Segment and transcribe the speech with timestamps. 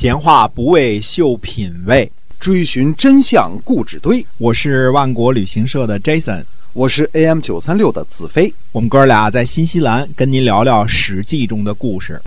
[0.00, 2.08] 闲话不为秀品味，
[2.38, 4.24] 追寻真相固纸堆。
[4.36, 8.54] 我是万国旅行社的 Jason，我是 AM 九三六的子飞。
[8.70, 12.22] 我们哥俩在新西兰跟您聊聊《史记》中的故事。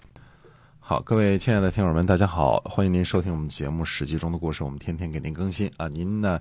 [0.82, 5.88] 好，各位亲爱的听友们，大家好，欢迎您收听我们节目《史记》中的故事，我们天天给您更新啊。
[5.88, 6.38] 您呢，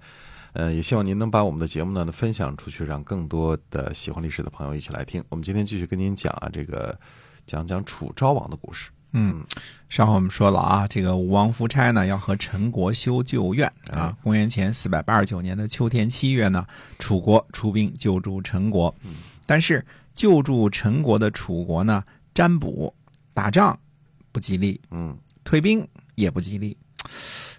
[0.55, 5.23] 呃，也希望您能把我们的节目呢分享出去，让更多的喜欢历史的朋友一起来听。
[5.29, 6.99] 我们今天继续跟您讲啊，这个
[7.47, 8.91] 讲讲楚昭王的故事。
[9.13, 9.45] 嗯，
[9.89, 14.17] 上回我们说了啊，这个吴王夫差呢要和陈国修旧怨啊。
[14.23, 16.65] 公元前四百八十九年的秋天七月呢，
[16.99, 18.95] 楚国出兵救助陈国，
[19.47, 19.85] 但是
[20.15, 22.95] 救助陈国的楚国呢，占卜
[23.35, 23.77] 打仗
[24.31, 26.77] 不吉利，嗯，退兵也不吉利。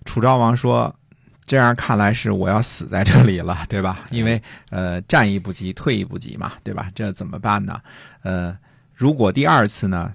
[0.05, 0.95] 楚昭王说
[1.45, 3.99] ：“这样看来是我要死在这里了， 对吧？
[4.09, 6.89] 因为呃，战一不急，退一不急嘛，对吧？
[6.95, 7.81] 这怎么办呢？
[8.23, 8.57] 呃，
[8.95, 10.13] 如果第二次呢？”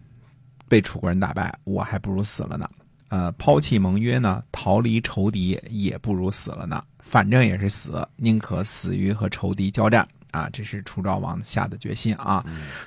[0.69, 2.69] 被楚国人打败，我还不如死了呢。
[3.09, 6.83] 呃，抛弃盟约呢，逃离仇敌也不如死了呢。
[6.99, 10.51] 反正也是死，宁可死于和仇敌交战啊！
[10.53, 12.45] 这是楚昭王下的决心啊。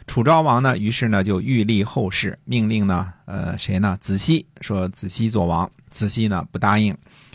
[0.08, 3.98] 楚昭王呢，于是呢就欲立后事，命令呢，呃，谁呢？
[4.02, 6.94] 子西说子西做王，子西呢不答应，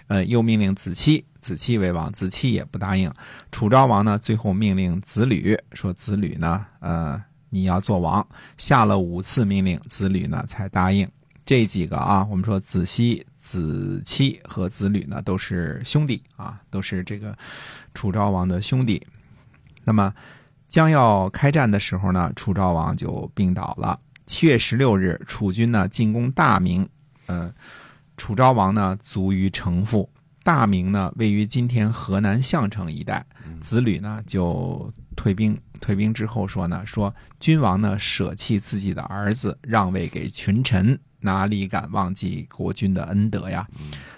[0.09, 3.11] 呃，又命令子期，子期为王，子期也不答应。
[3.51, 7.25] 楚昭王呢，最后命令子吕说子吕呢，呃。
[7.55, 8.27] 你要做王，
[8.59, 11.09] 下了五次命令，子吕呢才答应。
[11.47, 17.33] 这几个啊，我们说子西、子期和子吕呢都是兄弟啊，都是这个
[17.95, 19.01] 楚昭王的兄弟。
[19.85, 20.13] 那么
[20.69, 24.01] 将要开战的时候呢，楚昭王就病倒了。
[24.27, 26.89] 七月十六日，楚军呢进攻大名，
[27.29, 27.55] 嗯，
[28.17, 30.11] 楚昭王呢卒于城父。
[30.43, 33.25] 大名呢位于今天河南项城一带。
[33.61, 35.57] 子吕呢就退兵。
[35.81, 43.67] 退兵之后说呢，说君王呢舍弃自己的儿子，让位给群臣，哪里敢忘记国君的恩德呀？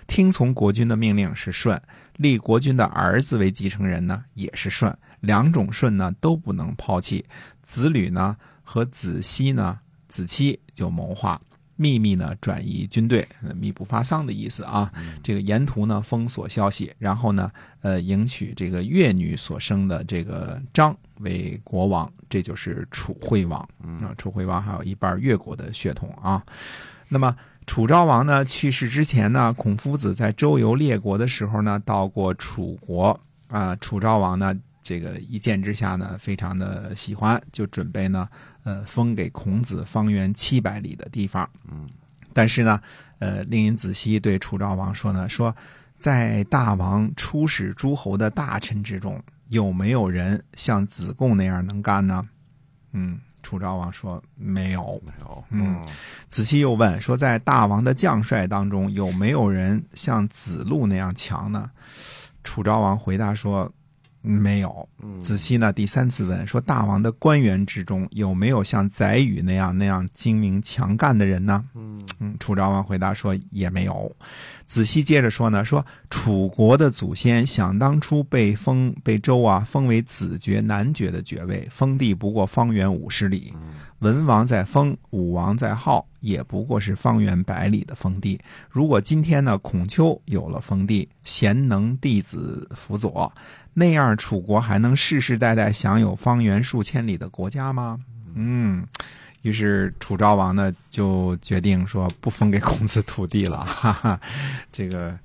[0.07, 1.81] 听从国君的命令是顺，
[2.17, 7.25] 立国君的儿子为继承人呢也是顺，两种顺呢都不能抛弃。
[7.63, 11.41] 子吕呢和子西呢，子期就谋划。
[11.77, 14.91] 秘密呢转移军队，密不发丧的意思啊。
[15.23, 17.51] 这个沿途呢封锁消息，然后呢，
[17.83, 23.61] 呃，迎娶这个越女所生的这个张为国王，这就是楚惠王
[24.01, 24.15] 啊。
[24.19, 26.43] 楚惠王还有一半越国的血统啊。
[27.09, 33.77] 那么楚昭王呢去世之前呢，孔夫子在周游列国的时候呢，到过楚国啊。
[33.77, 34.55] 楚昭王呢。
[34.89, 38.29] 这个一见之下呢，非常的喜欢，就准备呢，
[38.67, 41.49] 呃，封给孔子方圆七百里的地方。
[41.71, 41.89] 嗯，
[42.33, 42.81] 但是呢，
[43.21, 45.55] 呃，令尹子西对楚昭王说呢，说
[46.01, 52.29] 在大王出使诸侯的大臣之中，有没有人像子贡那样能干呢？
[52.91, 55.45] 嗯，楚昭王说没有，没有。
[55.51, 55.81] 嗯，
[56.29, 61.71] 子西又问说，在大王的将帅当中，有没有人像子路那样强呢？
[62.43, 63.73] 楚昭王回答说。
[64.27, 64.89] 没有，
[65.23, 65.73] 子西呢？
[65.73, 74.15] 第三次问说：“大王的官员之中有没有像宰予那样那样精明强干的人呢？”嗯嗯，楚昭王回答说：“也没有。”
[74.65, 83.53] 子西接着说呢：“说楚国的祖先想当初被封被周啊封为子爵、男爵的爵位，封地不过方圆五十里。
[83.99, 88.39] 文王在封，武王在号，也不过是方圆百里的封地。
[88.71, 93.33] 如果今天呢，孔丘有了封地，贤能弟子辅佐。”
[93.75, 97.99] 那样，楚国还能世世代代享有方圆数千里的国家吗？
[98.35, 98.87] 嗯，
[99.47, 103.65] 于是楚昭王呢就决定说不封给孔子土地了。
[103.65, 104.21] 哈哈，
[104.73, 105.17] 这个，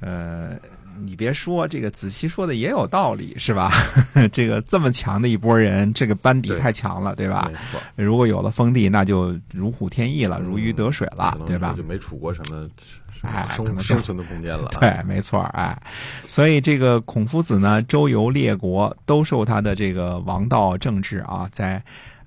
[0.00, 0.56] 呃，
[1.00, 3.70] 你别说，这个子期说的也有道理，是吧？
[4.32, 7.48] 这个这么强的一波人，这个班底太强了，对吧？
[7.52, 7.80] 没错。
[7.94, 11.72] 如果有了封地，那就如虎添翼了，如鱼得水了，对吧？
[11.76, 12.68] 就没楚国什么。
[13.20, 14.68] 哎，生生存的空间了。
[14.80, 15.80] 对，没错，哎，
[16.26, 21.80] 所以这个孔夫子呢，周游列国，兜售他的这个王道政治啊，在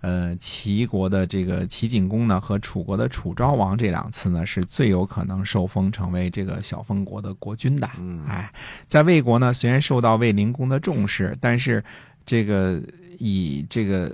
[0.05, 7.89] 呃齐国的这个齐景公呢和楚国的楚昭王这两次呢，是最有可能受封成为这个小封国的国君的。
[7.97, 8.51] 嗯，哎，
[8.85, 11.83] 在魏国呢，虽然受到魏灵公的重视，但是
[12.23, 12.79] 这个
[13.17, 14.11] 以这个。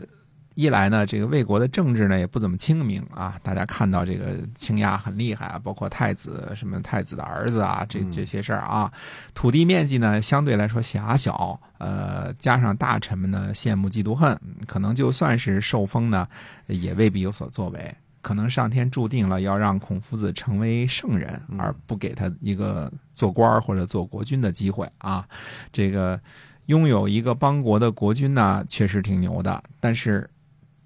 [0.54, 3.40] 一来呢，这个魏国的政治呢也不怎么清明啊。
[3.42, 8.92] 大家看到这个倾轧很厉害啊，包括太子什么太子的儿子啊，这这些事儿啊。
[9.34, 14.38] 土地面积呢相对来说狭小，呃，加上大臣们呢羡慕嫉妒恨，
[14.68, 16.28] 可能就算是受封呢，
[16.68, 17.96] 也未必有所作为。
[18.22, 25.26] 可能上天注定了要让孔夫子成为圣人，而不给他一个做官或者做国君的机会啊。
[25.72, 26.20] 这个
[26.66, 30.30] 拥有一个邦国的国君呢，确实挺牛的，但是。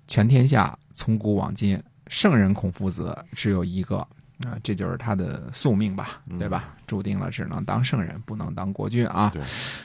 [0.07, 6.75] 全天下从古往今，圣人孔夫子只有一个，啊，这就是他的宿命吧，对吧？
[6.85, 9.33] 注定了只能当圣人，不能当国君啊。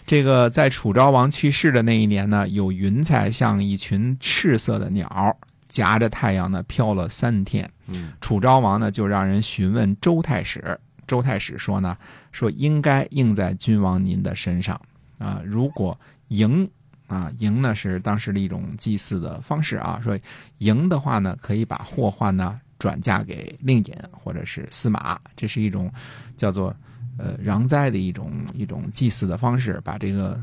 [0.07, 5.37] 这个在楚昭王去世的那一年呢，有云彩像一群赤色的鸟，
[5.69, 7.69] 夹着太阳呢飘了三天。
[7.87, 11.97] 嗯楚昭王呢就让人询问周太史，周太史说呢，
[12.31, 14.81] 说应该应在君王您的身上
[15.19, 16.71] 啊，如果赢
[17.11, 20.17] 啊，赢呢是当时的一种祭祀的方式啊，说
[20.59, 25.93] 赢的话呢，可以把祸患呢转嫁给令尹或者是司马，这是一种
[26.37, 26.75] 叫做
[27.19, 30.41] 呃攘灾的一种一种祭祀的方式，把这个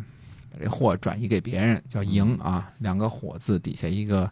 [0.51, 4.29] 把这祸转移给别人，叫赢啊，两个火字底下一个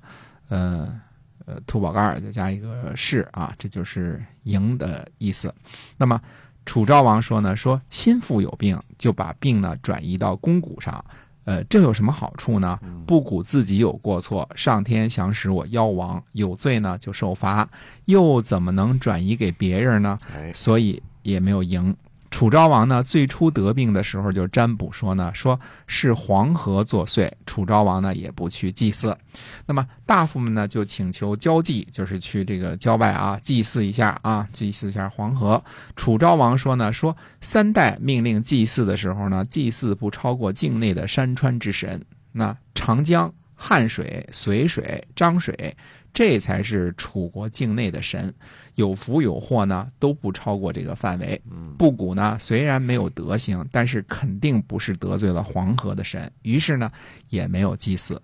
[0.50, 1.02] 呃。
[1.48, 5.54] 呃，土宝盖再加一个士啊，这就是赢的意思。
[5.96, 6.20] 那么
[6.66, 11.06] 楚昭王说呢，说心腹有病，就把病呢转移到肱骨上。
[11.46, 12.78] 呃，这有什么好处呢？
[13.08, 17.68] 不古自己有过错，上天想使我夭亡，有罪呢就受罚，
[18.06, 20.20] 又怎么能转移给别人呢？
[20.36, 21.96] 哎，所以也没有赢。
[22.36, 27.32] 楚昭王呢，最初得病的时候就占卜说呢，说是黄河作祟。
[27.46, 29.18] 楚昭王呢也不去祭祀。
[29.66, 35.64] 那么大夫们呢就请求交祭，就是去这个郊外啊祭祀一下啊，祭祀一下黄河。
[35.96, 42.04] 楚昭王说呢，说三代命令祭祀的时候呢，祭祀不超过境内的山川之神。
[42.34, 45.74] 那长江、汉水、随水、漳水，
[46.16, 48.34] 这才是楚国境内的神。
[48.74, 51.42] 有福有祸呢，都不超过这个范围。
[51.78, 56.92] 布谷呢，虽然没有德行，但是肯定不是得罪了黄河的神，于是呢，
[57.30, 58.22] 也没有祭祀。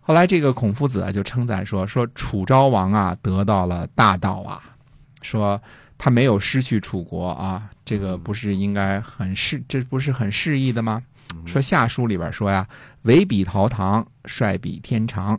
[0.00, 4.62] 后来这个孔夫子啊，就称赞说：“说楚昭王啊，得到了大道啊，
[5.20, 5.60] 说
[5.98, 11.02] 他没有失去楚国啊，这个不是应该很适，这不是很适宜的吗？”
[11.46, 12.66] 说下书里边说呀
[13.02, 15.38] ：“唯彼陶唐，率彼天长。”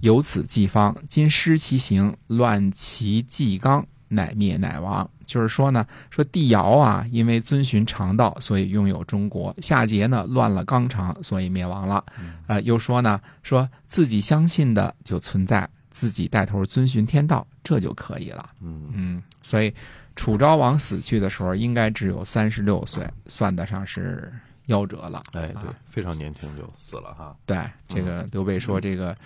[0.00, 5.08] 由此计方，今失其行，乱其纪纲，乃灭乃亡。
[5.24, 12.04] 就是说呢，说帝尧啊，因为遵循常道，所以拥有中国；夏桀呢，乱了纲常，所以灭亡了。
[12.46, 18.50] 呃，又说呢，说自己相信的就存在，自己带头遵循天道，这就可以了。
[18.60, 19.74] 嗯嗯，所以
[20.14, 24.32] 楚昭王死去的时候，应该只有三十六岁，算得上是
[24.68, 25.22] 夭折了。
[25.32, 27.36] 哎，对啊，非常年轻就死了哈。
[27.46, 27.58] 对，
[27.88, 29.16] 这个刘备说这个，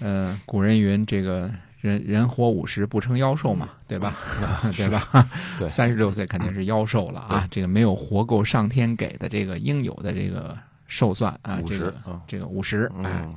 [0.00, 4.16] 呃，古人云这个人人活五十不成妖兽嘛，对吧？
[4.76, 5.28] 对吧？
[5.58, 13.34] 对三十六岁肯定是妖兽了啊，这个没有活够上天给的这个应有的这个寿算啊，这个嗯这个五十，哎，嗯，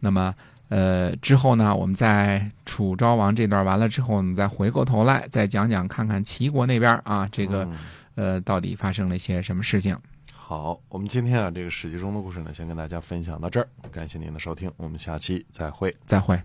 [0.00, 0.34] 那么
[0.68, 7.78] 呃之后呢，我们在楚昭王这段完了之后，我们再回过头来再讲讲看看齐国那边啊，这个嗯
[8.14, 9.96] 呃到底发生了一些什么事情。
[10.46, 15.96] 好，我们今天啊这个史记中的故事呢，先跟大家分享到这儿，感谢您的收听，我们下期再会。
[16.04, 16.38] 再会。